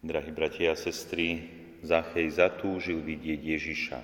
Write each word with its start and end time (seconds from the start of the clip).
Drahí 0.00 0.32
bratia 0.32 0.72
a 0.72 0.80
sestry, 0.80 1.44
Zachej 1.84 2.32
zatúžil 2.32 3.04
vidieť 3.04 3.36
Ježiša. 3.36 3.98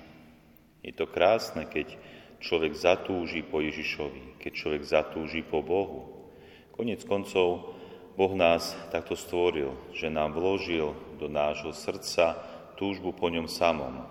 Je 0.85 0.93
to 0.93 1.09
krásne, 1.09 1.65
keď 1.65 1.97
človek 2.37 2.77
zatúži 2.77 3.41
po 3.41 3.65
Ježišovi, 3.65 4.37
keď 4.37 4.51
človek 4.53 4.83
zatúži 4.85 5.41
po 5.41 5.65
Bohu. 5.65 6.29
Konec 6.77 7.01
koncov 7.01 7.73
Boh 8.13 8.33
nás 8.37 8.77
takto 8.93 9.17
stvoril, 9.17 9.73
že 9.89 10.13
nám 10.13 10.37
vložil 10.37 10.93
do 11.17 11.25
nášho 11.25 11.73
srdca 11.73 12.45
túžbu 12.77 13.09
po 13.17 13.33
ňom 13.33 13.49
samom. 13.49 14.05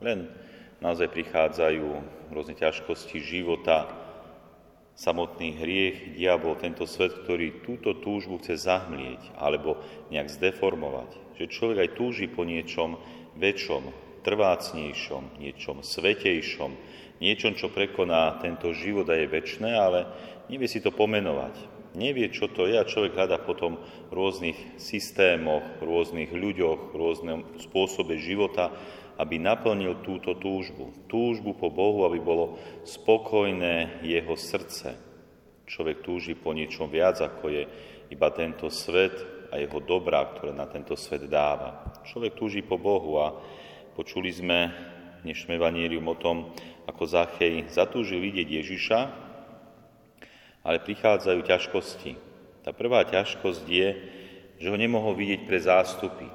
Len 0.00 0.32
naozaj 0.80 1.12
prichádzajú 1.12 1.88
rôzne 2.32 2.56
ťažkosti 2.56 3.20
života, 3.20 3.84
samotný 4.98 5.62
hriech, 5.62 6.18
diabol, 6.18 6.58
tento 6.58 6.82
svet, 6.82 7.14
ktorý 7.22 7.62
túto 7.62 7.94
túžbu 8.02 8.42
chce 8.42 8.58
zahmlieť 8.58 9.30
alebo 9.38 9.78
nejak 10.10 10.26
zdeformovať. 10.26 11.38
Že 11.38 11.54
človek 11.54 11.78
aj 11.86 11.94
túži 11.94 12.26
po 12.26 12.42
niečom 12.42 12.98
väčšom, 13.38 13.94
trvácnejšom, 14.26 15.38
niečom 15.38 15.86
svetejšom, 15.86 16.74
niečom, 17.22 17.54
čo 17.54 17.70
prekoná 17.70 18.42
tento 18.42 18.74
život 18.74 19.06
a 19.06 19.14
je 19.14 19.30
väčšné, 19.30 19.70
ale 19.70 20.10
nevie 20.50 20.66
si 20.66 20.82
to 20.82 20.90
pomenovať. 20.90 21.77
Nevie, 21.98 22.30
čo 22.30 22.46
to 22.46 22.70
je 22.70 22.78
a 22.78 22.86
človek 22.86 23.18
hľada 23.18 23.42
potom 23.42 23.82
v 24.08 24.12
rôznych 24.14 24.78
systémoch, 24.78 25.82
rôznych 25.82 26.30
ľuďoch, 26.30 26.94
rôznom 26.94 27.58
spôsobe 27.58 28.22
života, 28.22 28.70
aby 29.18 29.42
naplnil 29.42 29.98
túto 30.06 30.38
túžbu. 30.38 30.94
Túžbu 31.10 31.58
po 31.58 31.74
Bohu, 31.74 32.06
aby 32.06 32.22
bolo 32.22 32.54
spokojné 32.86 34.06
jeho 34.06 34.38
srdce. 34.38 34.94
Človek 35.66 36.06
túži 36.06 36.38
po 36.38 36.54
niečom 36.54 36.86
viac, 36.86 37.18
ako 37.18 37.50
je 37.50 37.62
iba 38.14 38.28
tento 38.30 38.70
svet 38.70 39.18
a 39.50 39.58
jeho 39.58 39.82
dobrá, 39.82 40.22
ktoré 40.22 40.54
na 40.54 40.70
tento 40.70 40.94
svet 40.94 41.26
dáva. 41.26 41.98
Človek 42.06 42.38
túži 42.38 42.62
po 42.62 42.78
Bohu 42.78 43.18
a 43.18 43.34
počuli 43.98 44.30
sme 44.30 44.70
dnešné 45.26 45.58
vanírium 45.58 46.06
o 46.06 46.14
tom, 46.14 46.54
ako 46.86 47.10
Zachej 47.10 47.66
zatúžil 47.74 48.22
vidieť 48.22 48.48
Ježiša, 48.48 49.27
ale 50.68 50.84
prichádzajú 50.84 51.40
ťažkosti. 51.48 52.12
Tá 52.60 52.76
prvá 52.76 53.08
ťažkosť 53.08 53.64
je, 53.64 53.88
že 54.60 54.68
ho 54.68 54.76
nemohol 54.76 55.16
vidieť 55.16 55.48
pre 55.48 55.56
zástupy 55.56 56.28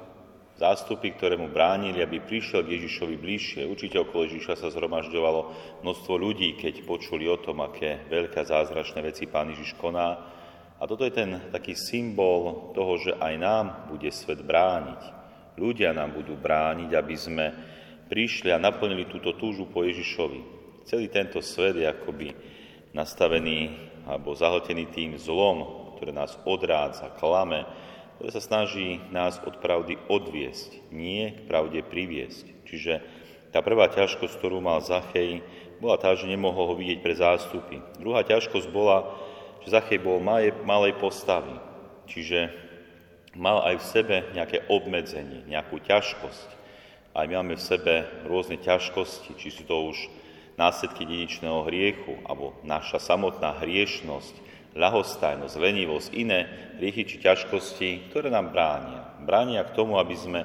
zástupy, 0.54 1.10
ktoré 1.14 1.34
mu 1.34 1.50
bránili, 1.50 1.98
aby 1.98 2.22
prišiel 2.22 2.62
k 2.62 2.78
Ježišovi 2.78 3.16
bližšie. 3.18 3.66
Určite 3.66 3.98
okolo 3.98 4.30
Ježiša 4.30 4.54
sa 4.54 4.68
zhromažďovalo 4.70 5.40
množstvo 5.82 6.14
ľudí, 6.14 6.54
keď 6.54 6.86
počuli 6.86 7.26
o 7.26 7.38
tom, 7.38 7.62
aké 7.62 8.06
veľké 8.06 8.38
zázračné 8.46 9.02
veci 9.02 9.26
Pán 9.26 9.50
Ježiš 9.50 9.74
koná. 9.74 10.14
A 10.78 10.82
toto 10.86 11.06
je 11.06 11.14
ten 11.14 11.50
taký 11.50 11.74
symbol 11.74 12.70
toho, 12.74 12.98
že 13.02 13.12
aj 13.18 13.34
nám 13.38 13.64
bude 13.90 14.10
svet 14.14 14.42
brániť. 14.42 15.02
Ľudia 15.58 15.94
nám 15.94 16.14
budú 16.14 16.34
brániť, 16.34 16.90
aby 16.94 17.14
sme 17.14 17.46
prišli 18.10 18.50
a 18.50 18.58
naplnili 18.58 19.06
túto 19.06 19.34
túžu 19.38 19.70
po 19.70 19.82
Ježišovi. 19.86 20.54
Celý 20.86 21.08
tento 21.08 21.40
svet 21.42 21.78
je 21.78 21.86
akoby 21.86 22.30
nastavený 22.94 23.74
alebo 24.04 24.36
zahltený 24.36 24.92
tým 24.92 25.16
zlom, 25.16 25.92
ktoré 25.96 26.12
nás 26.12 26.36
odrádza, 26.44 27.12
klame, 27.16 27.64
ktoré 28.16 28.30
sa 28.30 28.42
snaží 28.44 29.00
nás 29.10 29.40
od 29.42 29.58
pravdy 29.58 29.98
odviesť, 30.06 30.92
nie 30.94 31.34
k 31.34 31.40
pravde 31.48 31.80
priviesť. 31.82 32.68
Čiže 32.68 32.92
tá 33.50 33.62
prvá 33.62 33.86
ťažkosť, 33.90 34.34
ktorú 34.38 34.58
mal 34.58 34.82
Zachej, 34.82 35.42
bola 35.78 35.98
tá, 35.98 36.14
že 36.14 36.30
nemohol 36.30 36.70
ho 36.70 36.74
vidieť 36.74 36.98
pre 37.02 37.14
zástupy. 37.14 37.78
Druhá 37.98 38.26
ťažkosť 38.26 38.68
bola, 38.70 39.14
že 39.62 39.74
Zachej 39.74 40.02
bol 40.02 40.18
malej, 40.22 40.54
malej 40.66 40.94
postavy, 40.98 41.54
čiže 42.10 42.50
mal 43.34 43.62
aj 43.66 43.82
v 43.82 43.88
sebe 43.88 44.16
nejaké 44.34 44.66
obmedzenie, 44.70 45.46
nejakú 45.50 45.82
ťažkosť. 45.82 46.48
Aj 47.14 47.26
my 47.30 47.42
máme 47.42 47.54
v 47.54 47.62
sebe 47.62 47.94
rôzne 48.26 48.58
ťažkosti, 48.58 49.38
či 49.38 49.48
sú 49.54 49.62
to 49.66 49.90
už 49.90 49.98
následky 50.54 51.02
dedičného 51.06 51.66
hriechu, 51.66 52.18
alebo 52.26 52.54
naša 52.62 53.02
samotná 53.02 53.58
hriešnosť, 53.62 54.34
ľahostajnosť, 54.74 55.54
lenivosť, 55.54 56.08
iné 56.14 56.46
hriechy 56.78 57.06
či 57.06 57.16
ťažkosti, 57.22 58.10
ktoré 58.10 58.30
nám 58.30 58.50
bránia. 58.50 59.06
Bránia 59.22 59.62
k 59.62 59.74
tomu, 59.74 59.98
aby 60.02 60.14
sme 60.18 60.40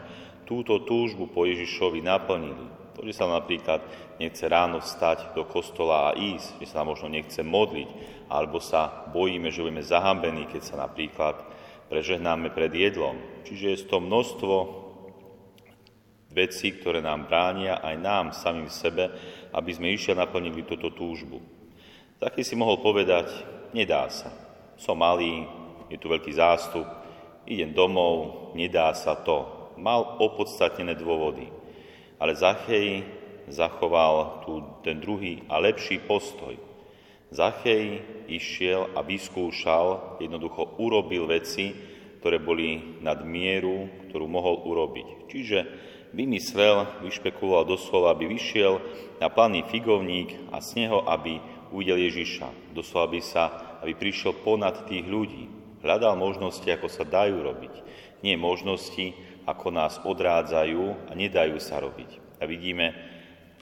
túto 0.45 0.81
túžbu 0.85 1.29
po 1.29 1.45
Ježišovi 1.45 2.01
naplnili. 2.01 2.65
To, 2.97 3.05
že 3.05 3.13
sa 3.15 3.29
napríklad 3.29 3.85
nechce 4.21 4.45
ráno 4.49 4.81
vstať 4.81 5.33
do 5.33 5.45
kostola 5.45 6.11
a 6.11 6.17
ísť, 6.17 6.61
že 6.61 6.67
sa 6.69 6.85
možno 6.85 7.09
nechce 7.09 7.41
modliť, 7.41 7.89
alebo 8.29 8.61
sa 8.61 9.09
bojíme, 9.09 9.49
že 9.49 9.61
budeme 9.65 9.85
zahambení, 9.85 10.45
keď 10.49 10.61
sa 10.61 10.75
napríklad 10.77 11.41
prežehnáme 11.89 12.53
pred 12.53 12.69
jedlom. 12.69 13.17
Čiže 13.49 13.65
je 13.65 13.77
to 13.89 13.97
množstvo 13.97 14.55
vecí, 16.29 16.77
ktoré 16.77 17.01
nám 17.01 17.25
bránia 17.25 17.81
aj 17.81 17.95
nám 17.97 18.25
samým 18.31 18.69
sebe, 18.69 19.09
aby 19.53 19.71
sme 19.73 19.93
išli 19.93 20.13
naplnili 20.13 20.61
túto 20.65 20.93
túžbu. 20.93 21.41
Taký 22.21 22.45
si 22.45 22.53
mohol 22.53 22.83
povedať, 22.83 23.31
nedá 23.73 24.05
sa. 24.11 24.29
Som 24.77 25.01
malý, 25.01 25.47
je 25.89 25.97
tu 25.97 26.07
veľký 26.07 26.31
zástup, 26.35 26.85
idem 27.49 27.73
domov, 27.73 28.51
nedá 28.53 28.93
sa 28.93 29.17
to. 29.17 29.71
Mal 29.79 30.19
opodstatnené 30.21 30.93
dôvody. 30.93 31.49
Ale 32.19 32.35
Zachej 32.35 33.07
zachoval 33.49 34.45
tu 34.45 34.61
ten 34.85 35.01
druhý 35.01 35.41
a 35.49 35.57
lepší 35.57 36.03
postoj. 36.03 36.53
Zachej 37.29 38.01
išiel 38.29 38.93
a 38.93 39.01
vyskúšal, 39.01 40.19
jednoducho 40.21 40.77
urobil 40.77 41.29
veci, 41.29 41.73
ktoré 42.19 42.37
boli 42.41 42.99
nad 42.99 43.23
mieru, 43.23 43.87
ktorú 44.09 44.27
mohol 44.27 44.65
urobiť. 44.67 45.07
Čiže 45.31 45.59
vymyslel, 46.13 47.05
vyšpekuloval 47.05 47.69
doslova, 47.69 48.13
aby 48.13 48.29
vyšiel 48.29 48.81
na 49.21 49.29
planý 49.29 49.65
figovník 49.67 50.49
a 50.49 50.61
z 50.63 50.85
neho, 50.85 51.05
aby 51.05 51.37
uvidel 51.69 52.01
Ježiša. 52.09 52.73
Doslova 52.73 53.07
by 53.13 53.21
sa, 53.21 53.43
aby 53.85 53.93
prišiel 53.93 54.37
ponad 54.41 54.89
tých 54.89 55.05
ľudí. 55.05 55.45
Hľadal 55.79 56.19
možnosti, 56.19 56.65
ako 56.67 56.91
sa 56.91 57.07
dajú 57.07 57.39
robiť. 57.39 57.73
Nie 58.25 58.35
možnosti, 58.35 59.15
ako 59.47 59.67
nás 59.71 60.01
odrádzajú 60.03 61.07
a 61.07 61.11
nedajú 61.15 61.55
sa 61.61 61.79
robiť. 61.79 62.41
A 62.41 62.43
vidíme, 62.43 62.91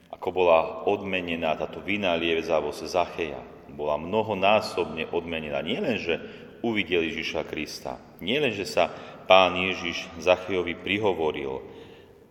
ako 0.09 0.27
bola 0.33 0.89
odmenená 0.89 1.53
táto 1.59 1.83
vynalievzavosť 1.83 2.81
Zacheja. 2.89 3.41
Bola 3.69 4.01
mnohonásobne 4.01 5.13
odmenená. 5.13 5.61
Nie 5.61 5.77
len, 5.77 6.01
že 6.01 6.17
uvidel 6.65 7.05
Ježiša 7.05 7.45
Krista, 7.45 8.01
nie 8.17 8.41
len, 8.41 8.49
že 8.49 8.65
sa 8.65 8.89
pán 9.29 9.53
Ježiš 9.53 10.09
Zachejovi 10.17 10.73
prihovoril, 10.73 11.61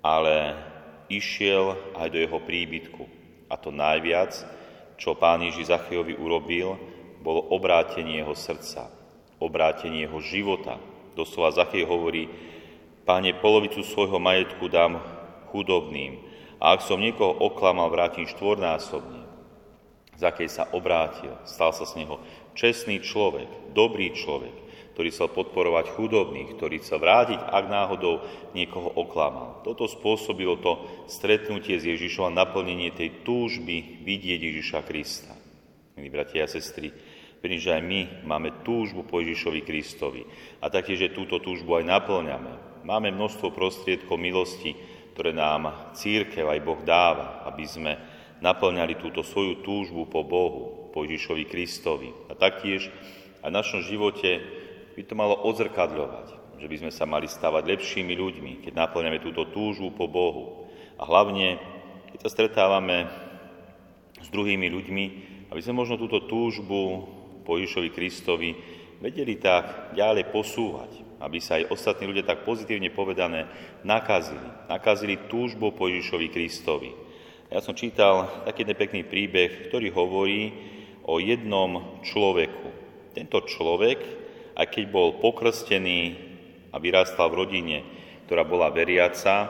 ale 0.06 0.54
išiel 1.10 1.74
aj 1.98 2.14
do 2.14 2.18
jeho 2.22 2.38
príbytku. 2.38 3.02
A 3.50 3.58
to 3.58 3.74
najviac, 3.74 4.38
čo 4.94 5.18
pán 5.18 5.42
Ježiš 5.42 5.74
Zachejovi 5.74 6.14
urobil, 6.14 6.78
bolo 7.26 7.42
obrátenie 7.50 8.22
jeho 8.22 8.38
srdca, 8.38 8.86
obrátenie 9.42 10.06
jeho 10.06 10.22
života. 10.22 10.78
Doslova 11.18 11.50
Zachej 11.50 11.82
hovorí, 11.82 12.30
páne, 13.02 13.34
polovicu 13.34 13.82
svojho 13.82 14.22
majetku 14.22 14.70
dám 14.70 15.02
chudobným 15.50 16.22
a 16.62 16.78
ak 16.78 16.86
som 16.86 17.02
niekoho 17.02 17.34
oklamal, 17.42 17.90
vrátim 17.90 18.30
štvornásobne. 18.30 19.26
Zachej 20.16 20.48
sa 20.48 20.64
obrátil, 20.72 21.34
stal 21.44 21.74
sa 21.74 21.84
z 21.84 22.04
neho 22.04 22.22
čestný 22.56 23.02
človek, 23.04 23.74
dobrý 23.76 24.16
človek, 24.16 24.54
ktorý 24.96 25.12
chcel 25.12 25.28
podporovať 25.28 25.92
chudobných, 25.92 26.56
ktorý 26.56 26.80
chcel 26.80 27.04
vrátiť, 27.04 27.36
ak 27.36 27.68
náhodou 27.68 28.24
niekoho 28.56 28.88
oklamal. 28.96 29.60
Toto 29.60 29.84
spôsobilo 29.84 30.56
to 30.56 31.04
stretnutie 31.04 31.76
s 31.76 31.84
Ježišom 31.84 32.32
a 32.32 32.36
naplnenie 32.40 32.96
tej 32.96 33.20
túžby 33.20 34.00
vidieť 34.00 34.40
Ježiša 34.40 34.80
Krista. 34.88 35.36
Milí 36.00 36.08
bratia 36.08 36.48
a 36.48 36.50
sestry, 36.50 36.88
verím, 37.44 37.60
že 37.60 37.76
aj 37.76 37.82
my 37.84 38.00
máme 38.24 38.64
túžbu 38.64 39.04
po 39.04 39.20
Ježišovi 39.20 39.68
Kristovi 39.68 40.24
a 40.64 40.72
taktiež, 40.72 41.04
že 41.04 41.12
túto 41.12 41.44
túžbu 41.44 41.76
aj 41.76 41.84
naplňame. 41.92 42.80
Máme 42.88 43.12
množstvo 43.12 43.52
prostriedkov 43.52 44.16
milosti, 44.16 44.72
ktoré 45.12 45.36
nám 45.36 45.92
církev 45.92 46.48
aj 46.48 46.64
Boh 46.64 46.80
dáva, 46.80 47.44
aby 47.44 47.68
sme 47.68 48.00
naplňali 48.40 48.96
túto 48.96 49.20
svoju 49.20 49.60
túžbu 49.60 50.08
po 50.08 50.24
Bohu, 50.24 50.88
po 50.88 51.04
Ježišovi 51.04 51.44
Kristovi. 51.44 52.16
A 52.28 52.36
taktiež 52.36 52.88
aj 53.44 53.52
v 53.52 53.56
našom 53.60 53.84
živote 53.84 54.64
by 54.96 55.02
to 55.04 55.12
malo 55.12 55.36
odzrkadľovať, 55.44 56.56
že 56.56 56.66
by 56.66 56.76
sme 56.80 56.92
sa 56.92 57.04
mali 57.04 57.28
stavať 57.28 57.68
lepšími 57.68 58.16
ľuďmi, 58.16 58.52
keď 58.64 58.72
naplňame 58.72 59.20
túto 59.20 59.44
túžbu 59.52 59.92
po 59.92 60.08
Bohu. 60.08 60.72
A 60.96 61.04
hlavne, 61.04 61.60
keď 62.16 62.18
sa 62.24 62.32
stretávame 62.32 63.04
s 64.24 64.32
druhými 64.32 64.72
ľuďmi, 64.72 65.04
aby 65.52 65.60
sme 65.60 65.84
možno 65.84 66.00
túto 66.00 66.24
túžbu 66.24 67.04
po 67.44 67.60
Ježišovi 67.60 67.92
Kristovi 67.92 68.50
vedeli 69.04 69.36
tak 69.36 69.92
ďalej 69.92 70.32
posúvať, 70.32 71.20
aby 71.20 71.38
sa 71.44 71.60
aj 71.60 71.68
ostatní 71.68 72.08
ľudia 72.08 72.24
tak 72.24 72.48
pozitívne 72.48 72.88
povedané 72.88 73.44
nakazili. 73.84 74.48
Nakazili 74.72 75.28
túžbu 75.28 75.76
po 75.76 75.92
Ježišovi 75.92 76.32
Kristovi. 76.32 76.90
Ja 77.52 77.60
som 77.60 77.76
čítal 77.76 78.48
taký 78.48 78.64
pekný 78.72 79.04
príbeh, 79.04 79.68
ktorý 79.68 79.92
hovorí 79.92 80.56
o 81.04 81.20
jednom 81.20 82.00
človeku. 82.02 82.72
Tento 83.14 83.44
človek 83.44 84.25
aj 84.56 84.66
keď 84.72 84.84
bol 84.88 85.20
pokrstený 85.20 86.16
a 86.72 86.80
vyrastal 86.80 87.28
v 87.30 87.38
rodine 87.44 87.78
ktorá 88.26 88.42
bola 88.42 88.74
veriaca, 88.74 89.46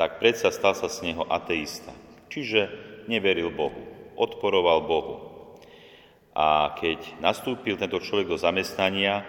tak 0.00 0.16
predsa 0.16 0.48
stal 0.48 0.72
sa 0.72 0.88
z 0.88 1.12
neho 1.12 1.28
ateista. 1.28 1.92
Čiže 2.32 2.72
neveril 3.04 3.52
Bohu, 3.52 3.84
odporoval 4.16 4.88
Bohu. 4.88 5.16
A 6.32 6.72
keď 6.80 7.20
nastúpil 7.20 7.76
tento 7.76 8.00
človek 8.00 8.32
do 8.32 8.40
zamestnania, 8.40 9.20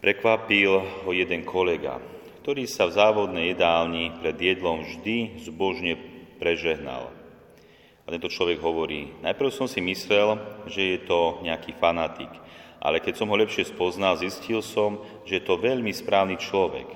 prekvapil 0.00 1.04
ho 1.04 1.10
jeden 1.12 1.44
kolega, 1.44 2.00
ktorý 2.40 2.64
sa 2.64 2.88
v 2.88 2.96
závodnej 2.96 3.52
jedálni 3.52 4.16
pred 4.24 4.40
jedlom 4.40 4.88
vždy 4.88 5.44
zbožne 5.44 6.00
prežehnal. 6.40 7.12
A 8.06 8.14
tento 8.14 8.30
človek 8.32 8.62
hovorí, 8.62 9.12
najprv 9.20 9.50
som 9.52 9.68
si 9.68 9.82
myslel, 9.84 10.40
že 10.70 10.96
je 10.96 10.98
to 11.04 11.42
nejaký 11.42 11.74
fanatik, 11.76 12.30
ale 12.80 13.00
keď 13.00 13.18
som 13.18 13.28
ho 13.32 13.36
lepšie 13.36 13.68
spoznal, 13.68 14.20
zistil 14.20 14.60
som, 14.60 15.00
že 15.24 15.42
to 15.42 15.58
veľmi 15.58 15.90
správny 15.90 16.36
človek. 16.36 16.86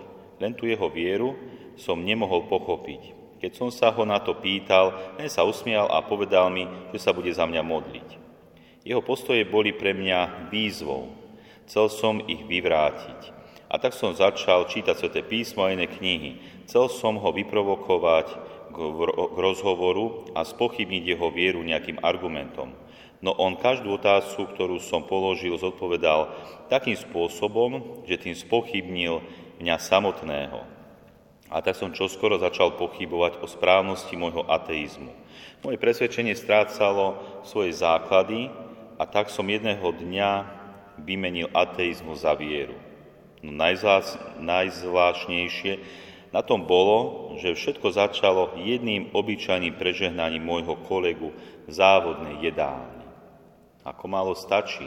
Len 0.40 0.52
tu 0.56 0.68
jeho 0.68 0.88
vieru 0.88 1.36
som 1.76 2.00
nemohol 2.00 2.48
pochopiť. 2.48 3.16
Keď 3.40 3.52
som 3.56 3.72
sa 3.72 3.88
ho 3.88 4.04
na 4.04 4.20
to 4.20 4.36
pýtal, 4.36 5.16
len 5.16 5.32
sa 5.32 5.48
usmial 5.48 5.88
a 5.88 6.04
povedal 6.04 6.52
mi, 6.52 6.68
že 6.92 7.00
sa 7.00 7.16
bude 7.16 7.32
za 7.32 7.48
mňa 7.48 7.62
modliť. 7.64 8.08
Jeho 8.84 9.00
postoje 9.00 9.44
boli 9.48 9.72
pre 9.72 9.96
mňa 9.96 10.52
výzvou. 10.52 11.08
Chcel 11.64 11.86
som 11.88 12.14
ich 12.28 12.44
vyvrátiť. 12.44 13.40
A 13.70 13.78
tak 13.78 13.94
som 13.94 14.10
začal 14.12 14.66
čítať 14.66 14.98
Sveté 14.98 15.22
písmo 15.22 15.62
a 15.62 15.72
iné 15.72 15.86
knihy. 15.86 16.42
Chcel 16.66 16.90
som 16.90 17.16
ho 17.16 17.30
vyprovokovať 17.30 18.49
k 18.70 18.76
rozhovoru 19.36 20.30
a 20.32 20.46
spochybniť 20.46 21.04
jeho 21.04 21.28
vieru 21.34 21.60
nejakým 21.60 22.00
argumentom. 22.00 22.72
No 23.20 23.36
on 23.36 23.60
každú 23.60 24.00
otázku, 24.00 24.48
ktorú 24.48 24.80
som 24.80 25.04
položil, 25.04 25.52
zodpovedal 25.60 26.32
takým 26.72 26.96
spôsobom, 26.96 28.00
že 28.08 28.16
tým 28.16 28.32
spochybnil 28.32 29.20
mňa 29.60 29.76
samotného. 29.76 30.64
A 31.50 31.58
tak 31.60 31.74
som 31.76 31.92
čoskoro 31.92 32.40
začal 32.40 32.80
pochybovať 32.80 33.42
o 33.42 33.46
správnosti 33.50 34.14
môjho 34.16 34.46
ateizmu. 34.46 35.12
Moje 35.60 35.76
presvedčenie 35.76 36.32
strácalo 36.32 37.20
svoje 37.44 37.76
základy 37.76 38.48
a 38.96 39.04
tak 39.04 39.28
som 39.28 39.44
jedného 39.44 39.84
dňa 39.84 40.32
vymenil 41.04 41.52
ateizmu 41.52 42.16
za 42.16 42.32
vieru. 42.38 42.78
No 43.44 43.52
najzvláštnejšie 43.52 45.72
na 46.30 46.46
tom 46.46 46.62
bolo, 46.62 47.34
že 47.42 47.58
všetko 47.58 47.90
začalo 47.90 48.54
jedným 48.58 49.10
obyčajným 49.10 49.74
prežehnaním 49.74 50.46
môjho 50.46 50.78
kolegu 50.86 51.34
v 51.66 51.70
závodnej 51.70 52.38
jedálni. 52.38 53.06
Ako 53.82 54.06
málo 54.06 54.38
stačí, 54.38 54.86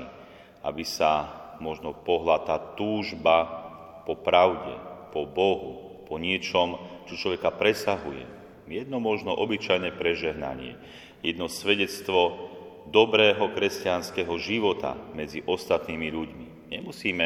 aby 0.63 0.87
sa 0.87 1.27
možno 1.59 1.91
pohla 1.91 2.39
tá 2.47 2.55
túžba 2.79 3.43
po 4.07 4.15
pravde, 4.15 4.75
po 5.11 5.27
Bohu, 5.27 6.03
po 6.07 6.15
niečom, 6.15 6.79
čo 7.07 7.19
človeka 7.19 7.51
presahuje. 7.51 8.23
Jedno 8.63 9.03
možno 9.03 9.35
obyčajné 9.35 9.91
prežehnanie, 9.99 10.79
jedno 11.19 11.51
svedectvo 11.51 12.51
dobrého 12.87 13.51
kresťanského 13.51 14.31
života 14.39 14.95
medzi 15.11 15.43
ostatnými 15.43 16.07
ľuďmi. 16.11 16.47
Nemusíme 16.71 17.25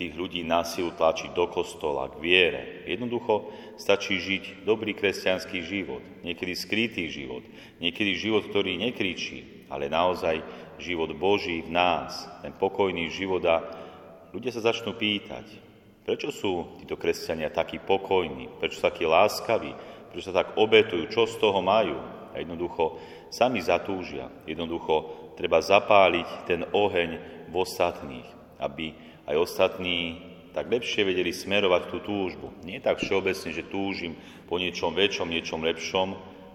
tých 0.00 0.16
ľudí 0.16 0.40
násilu 0.40 0.96
tlačiť 0.96 1.36
do 1.36 1.44
kostola, 1.52 2.08
k 2.08 2.16
viere. 2.16 2.62
Jednoducho 2.88 3.52
stačí 3.76 4.16
žiť 4.16 4.64
dobrý 4.64 4.96
kresťanský 4.96 5.60
život, 5.60 6.00
niekedy 6.24 6.56
skrytý 6.56 7.12
život, 7.12 7.44
niekedy 7.84 8.16
život, 8.16 8.48
ktorý 8.48 8.80
nekričí, 8.80 9.68
ale 9.68 9.92
naozaj 9.92 10.40
život 10.80 11.12
Boží 11.12 11.60
v 11.60 11.76
nás, 11.76 12.24
ten 12.40 12.56
pokojný 12.56 13.12
život 13.12 13.44
a 13.44 13.60
ľudia 14.32 14.56
sa 14.56 14.72
začnú 14.72 14.96
pýtať, 14.96 15.70
Prečo 16.10 16.34
sú 16.34 16.52
títo 16.82 16.98
kresťania 16.98 17.54
takí 17.54 17.78
pokojní? 17.78 18.58
Prečo 18.58 18.80
sú 18.80 18.84
takí 18.88 19.06
láskaví? 19.06 19.70
Prečo 20.10 20.32
sa 20.32 20.42
tak 20.42 20.58
obetujú? 20.58 21.06
Čo 21.06 21.28
z 21.30 21.38
toho 21.38 21.62
majú? 21.62 21.94
A 22.34 22.42
jednoducho 22.42 22.98
sami 23.30 23.62
zatúžia. 23.62 24.26
Jednoducho 24.42 25.30
treba 25.38 25.62
zapáliť 25.62 26.50
ten 26.50 26.66
oheň 26.66 27.10
v 27.46 27.54
ostatných, 27.54 28.26
aby 28.58 28.90
aj 29.30 29.36
ostatní 29.38 30.26
tak 30.50 30.66
lepšie 30.66 31.06
vedeli 31.06 31.30
smerovať 31.30 31.82
tú 31.94 31.98
túžbu. 32.02 32.50
Nie 32.66 32.82
tak 32.82 32.98
všeobecne, 32.98 33.54
že 33.54 33.70
túžim 33.70 34.18
po 34.50 34.58
niečom 34.58 34.90
väčšom, 34.98 35.30
niečom 35.30 35.62
lepšom, 35.62 36.08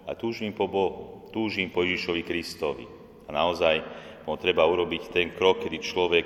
a 0.06 0.14
túžim 0.14 0.54
po 0.54 0.70
Bohu, 0.70 1.26
túžim 1.34 1.74
po 1.74 1.82
Ježišovi 1.82 2.22
Kristovi. 2.22 2.86
A 3.26 3.34
naozaj 3.34 3.82
no, 4.30 4.38
treba 4.38 4.62
urobiť 4.70 5.10
ten 5.10 5.34
krok, 5.34 5.66
kedy 5.66 5.78
človek 5.82 6.26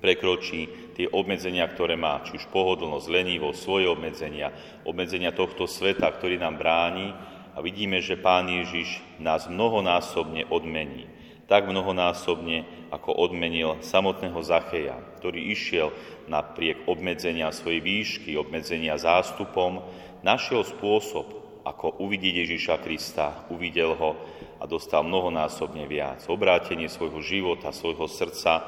prekročí 0.00 0.94
tie 0.96 1.06
obmedzenia, 1.10 1.68
ktoré 1.68 1.98
má, 2.00 2.24
či 2.24 2.40
už 2.40 2.48
pohodlnosť, 2.48 3.06
lenivosť, 3.12 3.58
svoje 3.60 3.86
obmedzenia, 3.90 4.54
obmedzenia 4.88 5.36
tohto 5.36 5.68
sveta, 5.68 6.08
ktorý 6.08 6.40
nám 6.40 6.56
bráni 6.56 7.12
a 7.52 7.58
vidíme, 7.60 8.00
že 8.00 8.16
Pán 8.16 8.48
Ježiš 8.48 9.02
nás 9.20 9.50
mnohonásobne 9.50 10.48
odmení. 10.48 11.10
Tak 11.48 11.64
mnohonásobne, 11.64 12.68
ako 12.92 13.16
odmenil 13.24 13.80
samotného 13.80 14.36
Zacheja, 14.44 15.00
ktorý 15.16 15.48
išiel 15.48 15.96
napriek 16.28 16.84
obmedzenia 16.84 17.48
svojej 17.56 17.80
výšky, 17.80 18.36
obmedzenia 18.36 19.00
zástupom, 19.00 19.80
našiel 20.20 20.60
spôsob, 20.60 21.48
ako 21.64 22.04
uvidieť 22.04 22.44
Ježiša 22.44 22.76
Krista, 22.84 23.48
uvidel 23.48 23.96
ho 23.96 24.16
a 24.60 24.64
dostal 24.68 25.04
mnohonásobne 25.04 25.84
viac. 25.88 26.24
Obrátenie 26.28 26.88
svojho 26.88 27.20
života, 27.24 27.72
svojho 27.72 28.08
srdca 28.08 28.64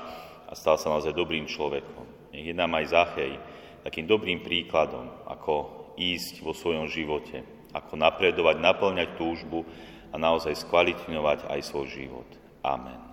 a 0.49 0.53
stal 0.57 0.77
sa 0.81 0.93
naozaj 0.93 1.17
dobrým 1.17 1.49
človekom. 1.49 2.33
Nech 2.33 2.49
je 2.49 2.57
nám 2.57 2.77
aj 2.77 2.93
Zachej 2.93 3.33
takým 3.85 4.05
dobrým 4.05 4.45
príkladom, 4.45 5.09
ako 5.25 5.55
ísť 5.97 6.45
vo 6.45 6.53
svojom 6.53 6.89
živote, 6.89 7.45
ako 7.73 7.97
napredovať, 7.97 8.57
naplňať 8.61 9.09
túžbu 9.17 9.65
a 10.13 10.17
naozaj 10.21 10.57
skvalitňovať 10.65 11.49
aj 11.49 11.61
svoj 11.65 11.87
život. 11.89 12.29
Amen. 12.65 13.10